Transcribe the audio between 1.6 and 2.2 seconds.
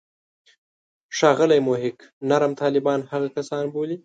محق